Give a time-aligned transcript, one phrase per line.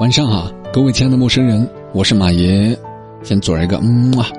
[0.00, 2.76] 晚上好，各位亲爱的陌生人，我是马爷，
[3.22, 4.30] 先做一个嗯啊。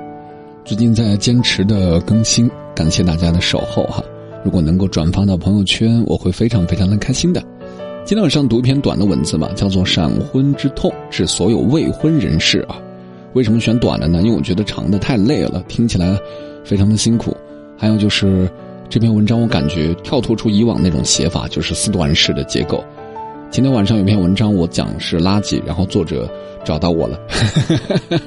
[0.64, 4.02] 最近在坚持的更新，感谢大家的守候哈。
[4.44, 7.42] 如果能够转发到朋友圈，我会非常非常的开心的。
[8.04, 12.80] 今天晚上读一篇短的文字吧，叫做《闪婚之痛》，致所有未婚人士啊。
[13.34, 14.22] 为什么选短的呢？
[14.22, 16.18] 因为我觉得长的太累了，听起来
[16.64, 17.36] 非常的辛苦。
[17.76, 18.48] 还有就是
[18.88, 22.82] 这篇文章，我感觉跳脱出以往那种写法，就是四段式的结构。
[23.50, 26.30] 今天晚上有篇文章，我讲是垃圾，然后作者
[26.64, 27.18] 找到我了，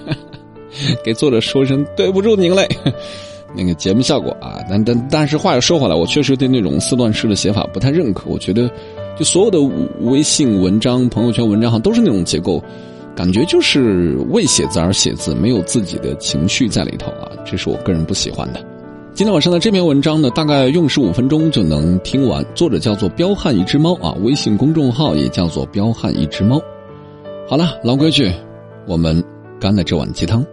[1.05, 2.67] 给作者说声对不住您嘞。
[3.55, 8.29] 那个节目效果啊，但但但是话又说回来，我确实对那种四段式的写法不太认可。
[8.29, 8.69] 我觉得，
[9.17, 9.59] 就所有的
[10.01, 12.63] 微信文章、朋友圈文章哈，都是那种结构，
[13.15, 18.70] 感觉就是为写字而写字，没有自己的情绪在里头啊，这是我个人不喜欢的。
[19.13, 22.43] 今天晚上的这篇文章呢，大概用十五分钟就能听完。
[22.55, 26.59] 作者叫做彪悍一只猫啊，微信公众号也叫做彪悍一只猫。
[27.45, 28.31] 好了，老规矩，
[28.87, 29.21] 我们
[29.59, 30.43] 干了这碗鸡汤。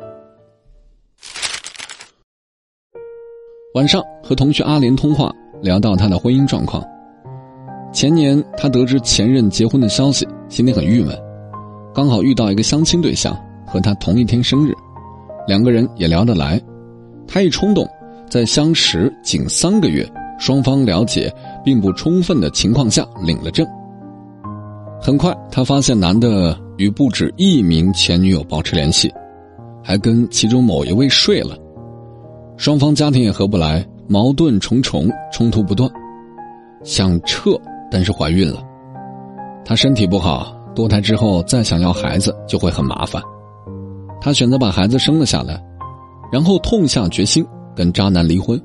[3.74, 6.84] 晚上和同学阿莲通话，聊到他的婚姻状况。
[7.92, 11.16] 前年他得知前任结婚的消息，心里很郁闷。
[11.94, 14.72] 刚好遇到一个相亲对象，和他同一天生日，
[15.46, 16.60] 两个人也聊得来。
[17.28, 17.88] 他一冲动。
[18.28, 20.06] 在相识仅三个月，
[20.38, 21.32] 双方了解
[21.64, 23.66] 并不充分的情况下领了证。
[25.00, 29.12] 很快，他发现男的与不止一名前女友保持联系，
[29.82, 31.56] 还跟其中某一位睡了。
[32.56, 35.88] 双方家庭也合不来，矛盾重重，冲突不断。
[36.84, 37.52] 想撤，
[37.90, 38.62] 但是怀孕了。
[39.64, 43.22] 他身体不好，堕胎之后再想要孩子就会很麻烦。
[44.20, 45.62] 他选择把孩子生了下来，
[46.32, 47.46] 然后痛下决心。
[47.78, 48.60] 跟渣男离婚，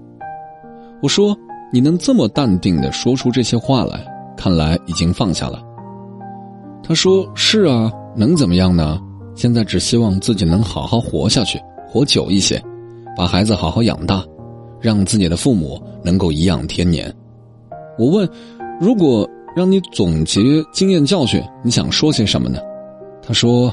[1.00, 1.38] 我说
[1.72, 4.04] 你能这么淡定的说出这些话来，
[4.36, 5.62] 看来已经放下了。
[6.82, 9.00] 他说是啊，能怎么样呢？
[9.36, 12.60] 现在只希望自己能好好活下去，活久一些，
[13.16, 14.26] 把孩子好好养大，
[14.82, 17.14] 让自己的父母能够颐养天年。
[18.00, 18.28] 我问，
[18.82, 20.42] 如果让你总结
[20.74, 22.60] 经验教训，你想说些什么呢？
[23.22, 23.72] 他说，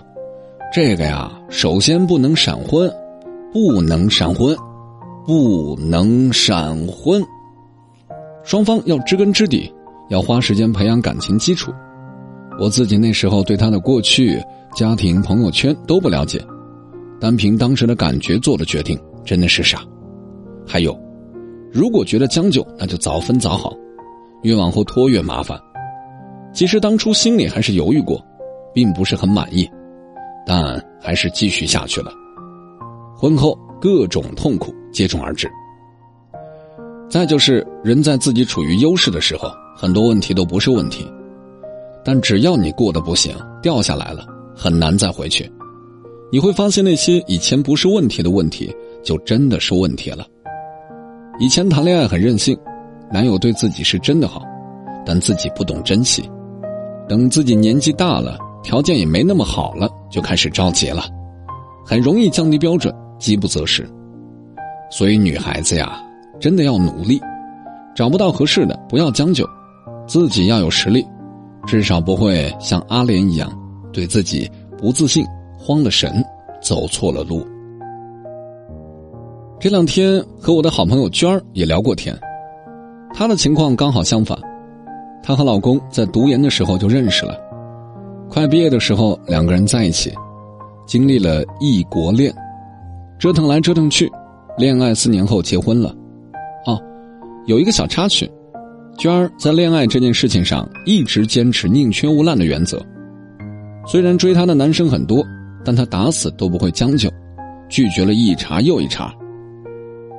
[0.70, 2.92] 这个呀，首先不能闪婚，
[3.54, 4.54] 不能闪婚。
[5.30, 7.24] 不能闪婚，
[8.42, 9.72] 双方要知根知底，
[10.08, 11.72] 要花时间培养感情基础。
[12.58, 14.42] 我自己那时候对他的过去、
[14.74, 16.44] 家庭、朋友圈都不了解，
[17.20, 19.84] 单凭当时的感觉做的决定，真的是傻。
[20.66, 21.00] 还有，
[21.72, 23.72] 如果觉得将就，那就早分早好，
[24.42, 25.56] 越往后拖越麻烦。
[26.52, 28.20] 其实当初心里还是犹豫过，
[28.74, 29.70] 并不是很满意，
[30.44, 32.10] 但还是继续下去了。
[33.16, 34.74] 婚后各种痛苦。
[34.92, 35.50] 接踵而至。
[37.08, 41.04] 再就是，人在自己处于优势的时候，很多问题都不是问题；
[42.04, 44.24] 但只要你过得不行，掉下来了，
[44.54, 45.50] 很难再回去。
[46.30, 50.24] 你会发现，那些以前不是问题的问题，就真的是问题了。
[51.40, 52.56] 以前谈恋爱很任性，
[53.10, 54.42] 男友对自己是真的好，
[55.04, 56.22] 但自己不懂珍惜。
[57.08, 61.02] 等自己年纪大了，条件也没那么好了，就开始着急了，
[61.84, 63.84] 很容易降低标准，饥不择食。
[64.90, 66.02] 所以，女孩子呀，
[66.40, 67.20] 真的要努力，
[67.94, 69.48] 找不到合适的不要将就，
[70.06, 71.06] 自己要有实力，
[71.64, 73.50] 至少不会像阿莲一样
[73.92, 75.24] 对自己不自信、
[75.56, 76.24] 慌了神、
[76.60, 77.46] 走错了路。
[79.60, 82.18] 这两天和我的好朋友娟儿也聊过天，
[83.14, 84.36] 她的情况刚好相反，
[85.22, 87.38] 她和老公在读研的时候就认识了，
[88.28, 90.12] 快毕业的时候两个人在一起，
[90.86, 92.34] 经历了异国恋，
[93.18, 94.10] 折腾来折腾去。
[94.58, 95.94] 恋爱四年后结婚了，
[96.66, 96.78] 哦，
[97.46, 98.30] 有一个小插曲，
[98.98, 102.80] 娟儿在恋爱这件事情上一直坚持宁缺毋滥的原则。
[103.86, 105.24] 虽然追她的男生很多，
[105.64, 107.08] 但她打死都不会将就，
[107.68, 109.14] 拒绝了一茬又一茬。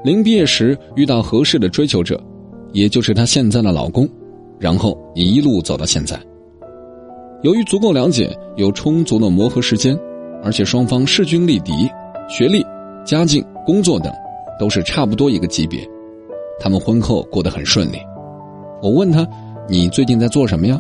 [0.04, 2.20] 临毕业时遇到合适的追求者，
[2.74, 4.10] 也就是她现在的老公，
[4.60, 6.20] 然后一路走到现在。
[7.44, 9.98] 由于足够了解，有充足的磨合时间，
[10.44, 11.72] 而且双方势均力敌，
[12.28, 12.66] 学历、
[13.06, 14.12] 家境、工作等。
[14.60, 15.80] 都是差不多一个级别，
[16.60, 17.98] 他们婚后过得很顺利。
[18.80, 19.28] 我问他
[19.68, 20.80] ：“你最近在做什么呀？”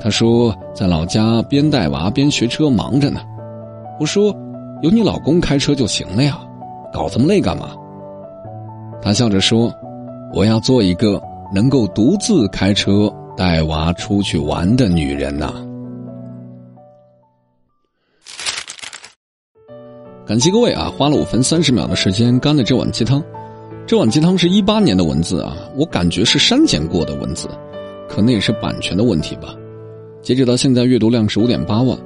[0.00, 3.20] 他说：“在老家边带娃边学车，忙着呢。”
[4.00, 4.34] 我说
[4.82, 6.40] ：“有你老公开车就行了呀，
[6.92, 7.68] 搞这么累干嘛？”
[9.00, 9.72] 他笑着说
[10.34, 11.22] ：“我要做一个
[11.54, 15.54] 能够独自开车带娃出去玩的女人呐。”
[20.30, 23.20] 感谢各位啊，花了五分三十秒的时间干了这碗鸡汤。
[23.84, 27.48] 这碗鸡汤是一八年的文字啊，我感觉是删减过的文字，
[28.08, 29.56] 可能也是版权的问题吧。
[30.22, 31.98] 截止到现在阅读量是五点八万，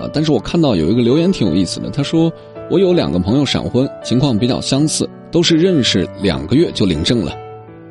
[0.00, 0.08] 啊！
[0.10, 2.32] 但是我看到有一个留言挺有意思的，他说
[2.70, 7.36] 我有两个朋友闪婚，情况比较相似，都是认识两个月就领证了，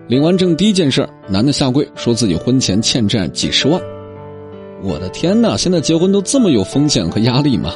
[0.07, 3.79] 领完证第一件事男的下跪说自己婚前欠债几十万，
[4.81, 5.55] 我的天哪！
[5.55, 7.71] 现在结婚都这么有风险和压力吗？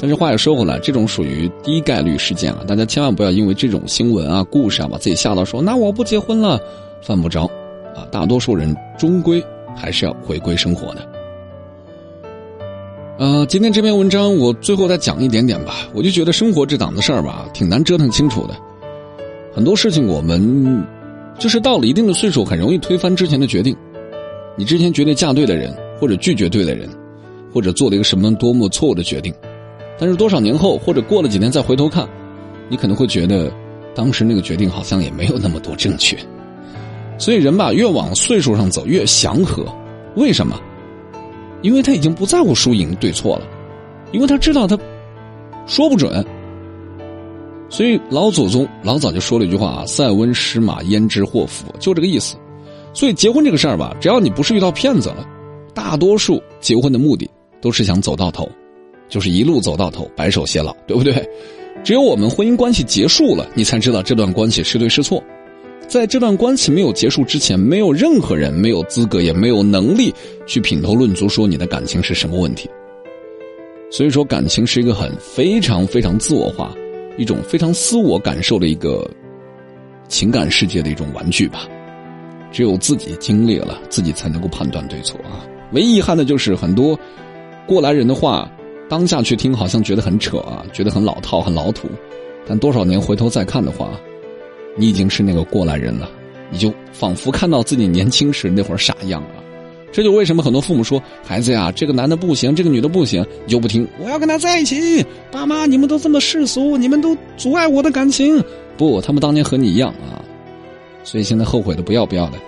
[0.00, 6.60] 但是话又说回来，这种属于低概率事件啊，大家千万不要因为这种新闻啊、故事啊，把自己吓到说那我不结婚了，
[7.02, 7.44] 犯不着，
[7.96, 9.42] 啊，大多数人终归
[9.74, 11.08] 还是要回归生活的。
[13.18, 18.54] 呃，今天这篇文章我最后再讲一点点吧，我就觉得生活这档子事儿吧，挺难折腾清楚的，
[19.52, 20.86] 很多事情我们
[21.40, 23.76] 就是到了一定的岁数，很容易推翻之前的决定，
[24.54, 26.88] 你之前绝对嫁对的人，或者拒绝对的人，
[27.52, 29.34] 或者做了一个什么多么错误的决定。
[29.98, 32.08] 但是多少年后，或者过了几年再回头看，
[32.68, 33.52] 你可能会觉得，
[33.94, 36.16] 当时那个决定好像也没有那么多正确。
[37.18, 39.64] 所以人吧，越往岁数上走越祥和，
[40.14, 40.60] 为什么？
[41.62, 43.46] 因为他已经不在乎输赢对错了，
[44.12, 44.78] 因为他知道他
[45.66, 46.24] 说不准。
[47.68, 52.36] 所以老祖宗老早就说了一句话啊：“塞翁失马，焉知祸福。”就这个意思。
[52.94, 55.26] 所以结婚这个事儿吧，只要你不是遇到骗子了，
[55.74, 57.28] 大多数结婚的目的
[57.60, 58.48] 都是想走到头。
[59.08, 61.28] 就是一路走到头，白首偕老，对不对？
[61.84, 65.22] 只有我们婚姻关系结束了，你才知道这段关系是对是错。
[65.86, 70.12] 在这段关系没有结束之前，没有任何人没有资格，也没有能力
[70.44, 72.68] 去品头论足说你的感情是什么问题。
[73.90, 76.74] 所以说，感情是一个很非常非常自我化、
[77.16, 79.08] 一种非常私我感受的一个
[80.08, 81.66] 情感世界的一种玩具吧。
[82.50, 85.46] 只有自己经历了，自己才能够判断对错啊。
[85.72, 86.98] 唯一遗憾的就是很多
[87.66, 88.50] 过来人的话。
[88.88, 91.88] 当下去听，好像觉得很扯啊，觉得很老套、很老土。
[92.46, 93.90] 但多少年回头再看的话，
[94.76, 96.08] 你已经是那个过来人了，
[96.50, 99.44] 你就仿佛看到自己年轻时那会儿傻样了。
[99.90, 103.88] 这就为什么很多父母说：“孩子呀，这个男的不行，这个女的不行，你就不听。
[103.98, 108.42] 我要跟他在一起。”爸妈，你们都这么世俗，你们都阻碍我的感情。
[108.76, 110.20] 不，他们当年和你一样啊，
[111.04, 112.38] 所以现在后悔的不要不要的。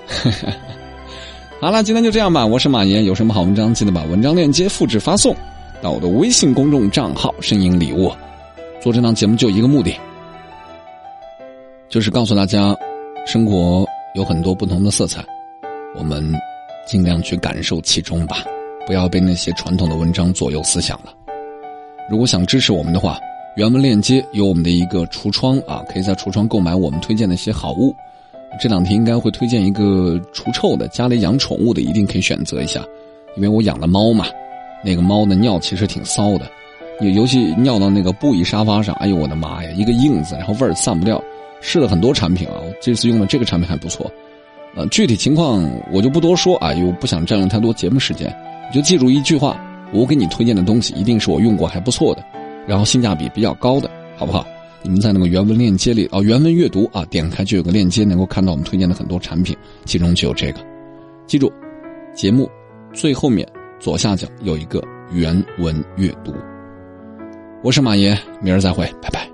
[1.60, 2.44] 好了，今天就这样吧。
[2.44, 5.34] 我是马岩，有什么好文章，记得把文章链接复制发送。
[5.82, 8.12] 到我的微信公众账号“声音礼物”，
[8.82, 9.94] 做这档节目就一个目的，
[11.88, 12.76] 就是告诉大家，
[13.26, 15.24] 生活有很多不同的色彩，
[15.96, 16.22] 我们
[16.86, 18.44] 尽量去感受其中吧，
[18.86, 21.14] 不要被那些传统的文章左右思想了。
[22.10, 23.18] 如果想支持我们的话，
[23.56, 27.94] 原文链接有我们的一个橱窗啊，可以在橱窗购买我们推荐的一些好物。
[28.60, 32.84] 这两天应该会推荐一个除臭的，家里养宠物的一定可以选择一下，
[33.34, 34.26] 因为我养了猫嘛。
[34.84, 36.50] 那个猫的尿其实挺骚的，
[37.00, 41.22] 尤尤其尿到那个布艺沙发上，哎呦我的妈呀，一个印子，然后味儿散不掉。
[41.60, 44.10] 试了很多产品啊，这次用的这个产品还不错。
[44.74, 45.62] 呃，具体情况
[45.92, 48.34] 我就不多说啊，又不想占用太多节目时间。
[48.70, 49.60] 你就记住一句话，
[49.92, 52.24] 我给你推荐的东西一定是我用过还不错的，
[52.66, 54.46] 然后性价比比较高的，好不好？
[54.82, 59.54] 你们在那个原文链接里啊，原文阅读啊，点开就有个链接，能够看到我们推荐的很多产品，
[59.84, 60.60] 其中就有这个。
[61.26, 61.52] 记住，
[62.14, 62.48] 节目
[62.94, 63.46] 最后面。
[63.80, 64.78] 左下角有一个
[65.10, 66.34] 原文阅读。
[67.62, 69.26] 我是马爷，明儿再会，拜拜。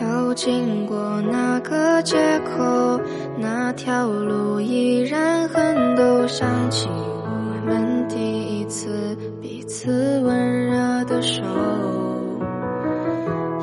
[0.00, 2.98] 要经过那个街口，
[3.38, 8.16] 那条路依然很陡，想起我们第
[8.60, 11.42] 一次彼此温热的手。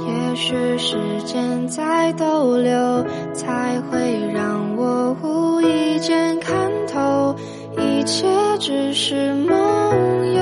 [0.06, 3.04] 也许时间在逗留，
[3.34, 6.77] 才会让我无意间看。
[7.78, 8.28] 一切
[8.60, 9.56] 只是梦
[10.34, 10.42] 游，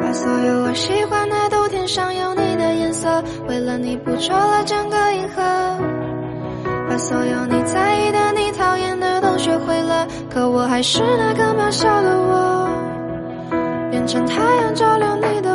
[0.00, 5.42] 把所有我喜欢的都填上有你的颜色，为了你捕捉了整个银河。
[6.88, 12.68] 把所有你在意的、你讨厌的都学会了，可我还是那个渺小的我，
[13.90, 15.47] 变成太阳照亮你的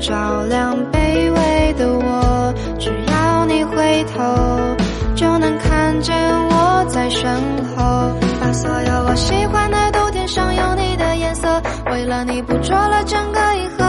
[0.00, 4.76] 照亮卑微的我，只要你回头。
[5.14, 6.16] 就能看见
[6.48, 7.10] 我在。
[7.10, 7.28] 身
[7.76, 13.84] 后，把所有我喜欢的都填上有你的颜色，为了你捕捉了整个银河，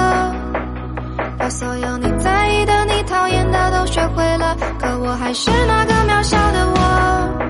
[1.37, 7.40] 把所有你在意的、你讨厌的都学会了，可我还是那个渺小的，我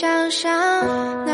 [0.00, 1.26] 想象